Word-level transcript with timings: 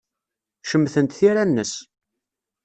Cemtent 0.69 1.15
tira-nnes. 1.17 1.73